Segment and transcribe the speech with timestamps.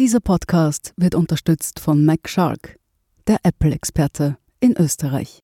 [0.00, 2.78] Dieser Podcast wird unterstützt von MacShark,
[3.26, 5.40] der Apple-Experte in Österreich.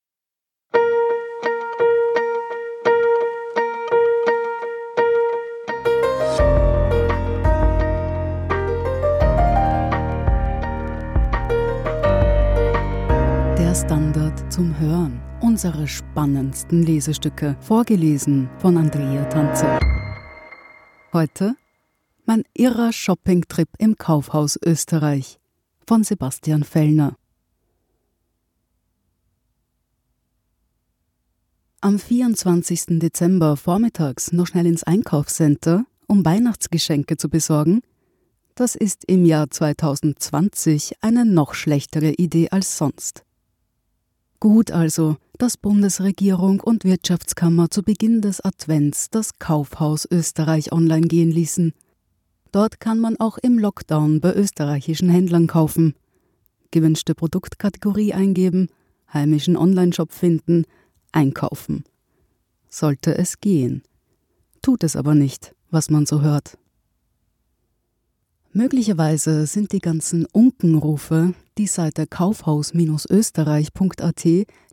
[13.58, 15.20] Der Standard zum Hören.
[15.40, 19.80] Unsere spannendsten Lesestücke, vorgelesen von Andrea Tanze.
[21.12, 21.56] Heute
[22.26, 25.38] mein irrer Shoppingtrip im Kaufhaus Österreich
[25.86, 27.16] von Sebastian Fellner.
[31.80, 32.98] Am 24.
[32.98, 37.82] Dezember vormittags noch schnell ins Einkaufscenter, um Weihnachtsgeschenke zu besorgen,
[38.54, 43.24] das ist im Jahr 2020 eine noch schlechtere Idee als sonst.
[44.40, 51.30] Gut also, dass Bundesregierung und Wirtschaftskammer zu Beginn des Advents das Kaufhaus Österreich online gehen
[51.30, 51.74] ließen
[52.54, 55.96] Dort kann man auch im Lockdown bei österreichischen Händlern kaufen.
[56.70, 58.68] Gewünschte Produktkategorie eingeben,
[59.12, 60.64] heimischen Onlineshop finden,
[61.10, 61.82] einkaufen.
[62.68, 63.82] Sollte es gehen.
[64.62, 66.56] Tut es aber nicht, was man so hört.
[68.52, 74.24] Möglicherweise sind die ganzen Unkenrufe, die Seite kaufhaus-österreich.at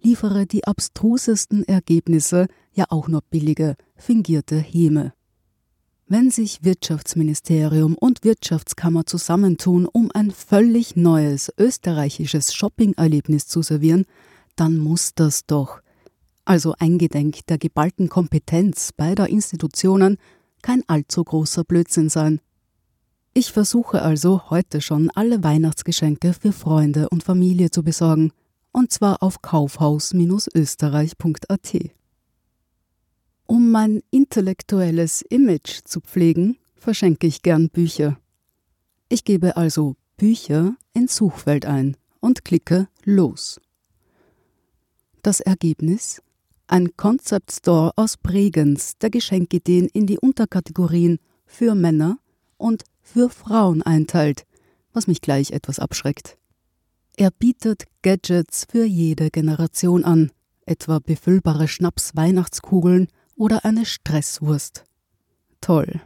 [0.03, 5.13] liefere die abstrusesten Ergebnisse, ja auch nur billige, fingierte Häme
[6.11, 14.03] wenn sich Wirtschaftsministerium und Wirtschaftskammer zusammentun, um ein völlig neues österreichisches Shopping-Erlebnis zu servieren,
[14.57, 15.79] dann muss das doch,
[16.43, 20.17] also eingedenk der geballten Kompetenz beider Institutionen,
[20.61, 22.41] kein allzu großer Blödsinn sein.
[23.33, 28.33] Ich versuche also heute schon alle Weihnachtsgeschenke für Freunde und Familie zu besorgen,
[28.73, 32.00] und zwar auf kaufhaus-österreich.at.
[33.51, 38.17] Um mein intellektuelles Image zu pflegen, verschenke ich gern Bücher.
[39.09, 43.59] Ich gebe also Bücher ins Suchfeld ein und klicke Los.
[45.21, 46.21] Das Ergebnis?
[46.67, 52.19] Ein Concept Store aus Bregenz, der Geschenkideen in die Unterkategorien für Männer
[52.55, 54.45] und für Frauen einteilt,
[54.93, 56.37] was mich gleich etwas abschreckt.
[57.17, 60.31] Er bietet Gadgets für jede Generation an,
[60.65, 63.09] etwa befüllbare Schnaps-Weihnachtskugeln
[63.41, 64.83] oder eine Stresswurst.
[65.61, 65.99] Toll.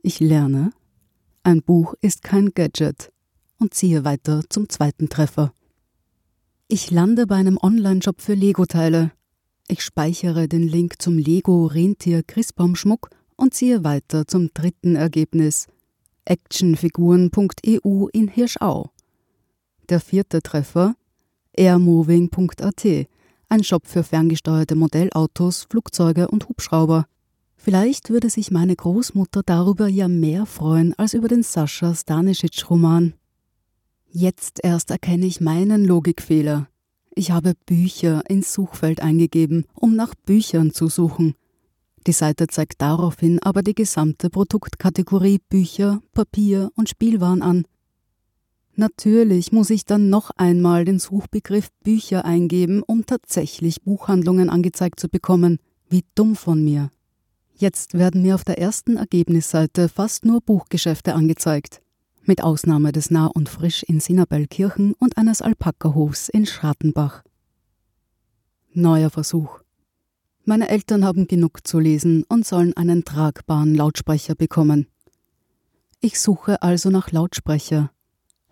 [0.00, 0.72] Ich lerne,
[1.42, 3.12] ein Buch ist kein Gadget
[3.58, 5.52] und ziehe weiter zum zweiten Treffer.
[6.68, 9.12] Ich lande bei einem Online-Shop für Lego-Teile.
[9.68, 15.66] Ich speichere den Link zum Lego Rentier Christbaumschmuck und ziehe weiter zum dritten Ergebnis.
[16.24, 18.90] Actionfiguren.eu in Hirschau.
[19.90, 20.94] Der vierte Treffer
[21.52, 23.08] airmoving.at
[23.52, 27.04] ein Shop für ferngesteuerte Modellautos, Flugzeuge und Hubschrauber.
[27.54, 33.12] Vielleicht würde sich meine Großmutter darüber ja mehr freuen als über den Sascha Stanisic-Roman.
[34.08, 36.66] Jetzt erst erkenne ich meinen Logikfehler.
[37.14, 41.34] Ich habe Bücher ins Suchfeld eingegeben, um nach Büchern zu suchen.
[42.06, 47.64] Die Seite zeigt daraufhin aber die gesamte Produktkategorie Bücher, Papier und Spielwaren an.
[48.82, 55.08] Natürlich muss ich dann noch einmal den Suchbegriff Bücher eingeben, um tatsächlich Buchhandlungen angezeigt zu
[55.08, 55.60] bekommen.
[55.88, 56.90] Wie dumm von mir.
[57.54, 61.80] Jetzt werden mir auf der ersten Ergebnisseite fast nur Buchgeschäfte angezeigt.
[62.24, 67.22] Mit Ausnahme des Nah und Frisch in Sinnabellkirchen und eines Alpakahofs in Schrattenbach.
[68.72, 69.60] Neuer Versuch.
[70.44, 74.88] Meine Eltern haben genug zu lesen und sollen einen tragbaren Lautsprecher bekommen.
[76.00, 77.92] Ich suche also nach Lautsprecher,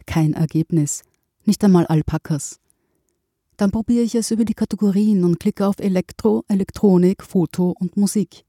[0.06, 1.02] kein Ergebnis,
[1.44, 2.60] nicht einmal Alpakas.
[3.56, 8.44] Dann probiere ich es über die Kategorien und klicke auf Elektro, Elektronik, Foto und Musik.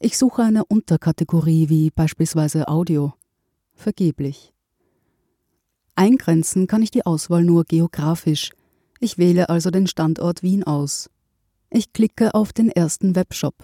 [0.00, 3.12] Ich suche eine Unterkategorie wie beispielsweise Audio.
[3.74, 4.54] Vergeblich.
[5.94, 8.52] Eingrenzen kann ich die Auswahl nur geografisch.
[8.98, 11.10] Ich wähle also den Standort Wien aus.
[11.68, 13.54] Ich klicke auf den ersten Webshop.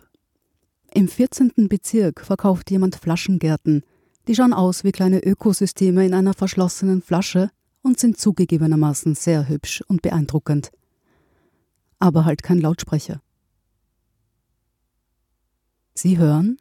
[0.92, 1.52] Im 14.
[1.68, 3.82] Bezirk verkauft jemand Flaschengärten,
[4.28, 7.50] die schauen aus wie kleine Ökosysteme in einer verschlossenen Flasche
[7.82, 10.70] und sind zugegebenermaßen sehr hübsch und beeindruckend.
[11.98, 13.20] Aber halt kein Lautsprecher.
[15.94, 16.58] Sie hören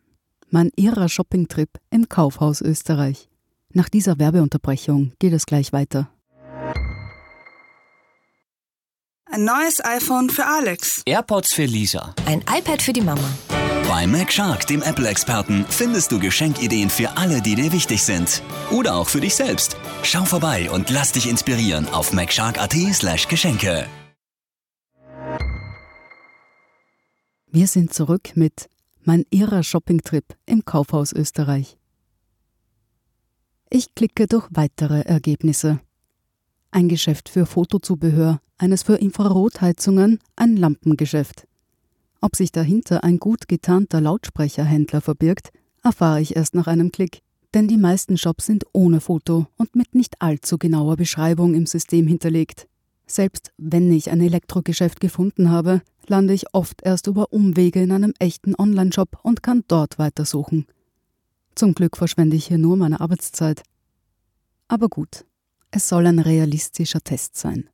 [0.50, 3.29] mein irrer Shoppingtrip im Kaufhaus Österreich.
[3.73, 6.09] Nach dieser Werbeunterbrechung geht es gleich weiter.
[9.25, 11.01] Ein neues iPhone für Alex.
[11.06, 12.13] AirPods für Lisa.
[12.25, 13.27] Ein iPad für die Mama.
[13.95, 18.44] Bei MacShark, dem Apple-Experten, findest du Geschenkideen für alle, die dir wichtig sind.
[18.69, 19.77] Oder auch für dich selbst.
[20.03, 23.88] Schau vorbei und lass dich inspirieren auf macshark.at/slash Geschenke.
[27.50, 28.68] Wir sind zurück mit
[29.06, 31.77] Mein irrer Shoppingtrip im Kaufhaus Österreich.
[33.69, 35.80] Ich klicke durch weitere Ergebnisse.
[36.69, 41.48] Ein Geschäft für Fotozubehör, eines für Infrarotheizungen, ein Lampengeschäft.
[42.21, 45.51] Ob sich dahinter ein gut getarnter Lautsprecherhändler verbirgt,
[45.83, 47.21] erfahre ich erst nach einem Klick,
[47.53, 52.07] denn die meisten Shops sind ohne Foto und mit nicht allzu genauer Beschreibung im System
[52.07, 52.67] hinterlegt.
[53.07, 58.13] Selbst wenn ich ein Elektrogeschäft gefunden habe, lande ich oft erst über Umwege in einem
[58.19, 60.65] echten Online-Shop und kann dort weitersuchen.
[61.56, 63.63] Zum Glück verschwende ich hier nur meine Arbeitszeit.
[64.67, 65.25] Aber gut,
[65.71, 67.69] es soll ein realistischer Test sein.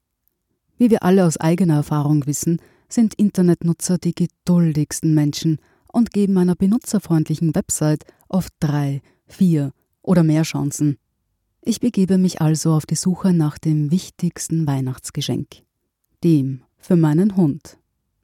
[0.78, 2.60] Wie wir alle aus eigener Erfahrung wissen,
[2.94, 5.60] sind Internetnutzer die geduldigsten Menschen
[5.92, 10.98] und geben einer benutzerfreundlichen Website oft drei, vier oder mehr Chancen.
[11.62, 15.64] Ich begebe mich also auf die Suche nach dem wichtigsten Weihnachtsgeschenk.
[16.24, 17.78] Dem für meinen Hund.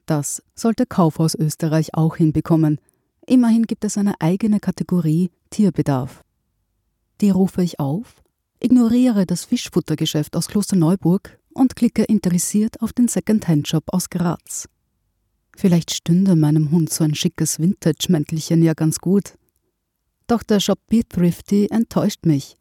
[0.06, 2.80] Das sollte Kaufhaus Österreich auch hinbekommen.
[3.26, 6.24] Immerhin gibt es eine eigene Kategorie Tierbedarf.
[7.20, 8.22] Die rufe ich auf,
[8.60, 14.68] ignoriere das Fischfuttergeschäft aus Klosterneuburg und klicke interessiert auf den Second-Hand-Shop aus Graz.
[15.56, 19.34] Vielleicht stünde meinem Hund so ein schickes Vintage-Mäntelchen ja ganz gut.
[20.28, 22.56] Doch der Shop Be Thrifty enttäuscht mich.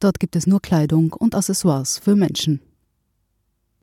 [0.00, 2.60] Dort gibt es nur Kleidung und Accessoires für Menschen.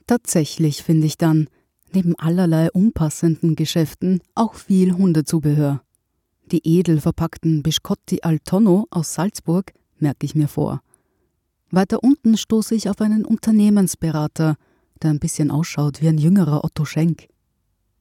[0.07, 1.47] Tatsächlich finde ich dann,
[1.93, 5.81] neben allerlei unpassenden Geschäften, auch viel Hundezubehör.
[6.51, 10.81] Die edel verpackten Biscotti al Tonno aus Salzburg merke ich mir vor.
[11.71, 14.55] Weiter unten stoße ich auf einen Unternehmensberater,
[15.01, 17.27] der ein bisschen ausschaut wie ein jüngerer Otto Schenk.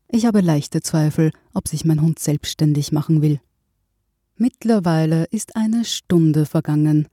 [0.08, 3.40] Ich habe leichte Zweifel, ob sich mein Hund selbstständig machen will.
[4.36, 7.08] Mittlerweile ist eine Stunde vergangen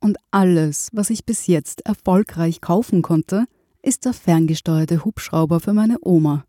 [0.00, 3.44] und alles, was ich bis jetzt erfolgreich kaufen konnte,
[3.82, 6.44] ist der ferngesteuerte Hubschrauber für meine Oma.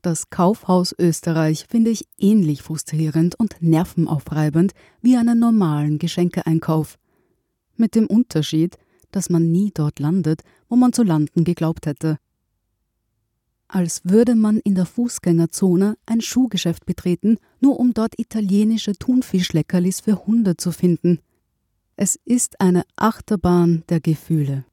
[0.00, 6.98] Das Kaufhaus Österreich finde ich ähnlich frustrierend und nervenaufreibend wie einen normalen Geschenkeeinkauf.
[7.76, 8.78] Mit dem Unterschied,
[9.10, 12.18] dass man nie dort landet, wo man zu landen geglaubt hätte.
[13.68, 20.26] Als würde man in der Fußgängerzone ein Schuhgeschäft betreten, nur um dort italienische Thunfischleckerlis für
[20.26, 21.18] Hunde zu finden–
[21.96, 24.64] es ist eine Achterbahn der Gefühle.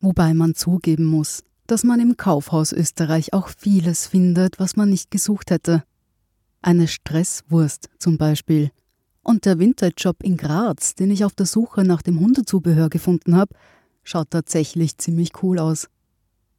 [0.00, 5.10] Wobei man zugeben muss, dass man im Kaufhaus Österreich auch vieles findet, was man nicht
[5.10, 5.82] gesucht hätte.
[6.60, 8.70] Eine Stresswurst zum Beispiel.
[9.28, 13.54] Und der Vintage-Shop in Graz, den ich auf der Suche nach dem Hundezubehör gefunden habe,
[14.02, 15.88] schaut tatsächlich ziemlich cool aus.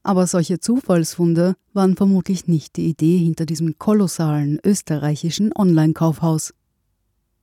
[0.04, 6.54] Aber solche Zufallsfunde waren vermutlich nicht die Idee hinter diesem kolossalen österreichischen Online-Kaufhaus.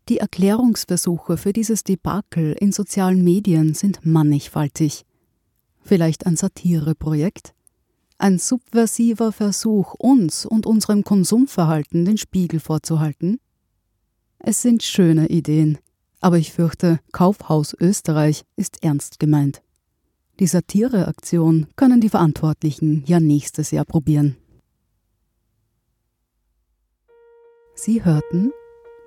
[0.08, 5.04] Die Erklärungsversuche für dieses Debakel in sozialen Medien sind mannigfaltig.
[5.82, 7.52] Vielleicht ein Satireprojekt?
[8.16, 13.40] Ein subversiver Versuch, uns und unserem Konsumverhalten den Spiegel vorzuhalten?
[14.38, 15.78] Es sind schöne Ideen,
[16.20, 19.62] aber ich fürchte, Kaufhaus Österreich ist ernst gemeint.
[20.38, 24.36] Die Satireaktion können die Verantwortlichen ja nächstes Jahr probieren.
[27.74, 28.52] Sie hörten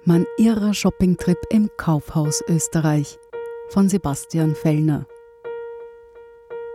[0.06, 3.18] mein irrer Shoppingtrip im Kaufhaus Österreich
[3.70, 5.06] von Sebastian Fellner.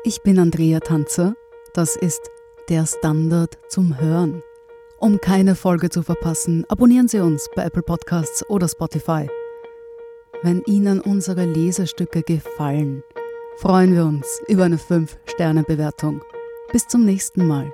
[0.04, 1.34] Ich bin Andrea Tanzer,
[1.72, 2.20] das ist
[2.68, 4.42] der Standard zum Hören.
[4.98, 9.28] Um keine Folge zu verpassen, abonnieren Sie uns bei Apple Podcasts oder Spotify.
[10.42, 13.02] Wenn Ihnen unsere Lesestücke gefallen,
[13.58, 16.22] freuen wir uns über eine 5-Sterne-Bewertung.
[16.72, 17.72] Bis zum nächsten Mal.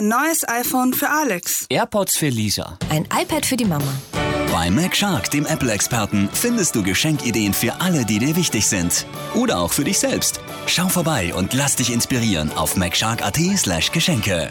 [0.00, 1.66] Ein neues iPhone für Alex.
[1.68, 2.78] AirPods für Lisa.
[2.88, 3.92] Ein iPad für die Mama.
[4.52, 9.06] Bei MacShark, dem Apple-Experten, findest du Geschenkideen für alle, die dir wichtig sind.
[9.34, 10.40] Oder auch für dich selbst.
[10.66, 14.50] Schau vorbei und lass dich inspirieren auf macshark.at/geschenke.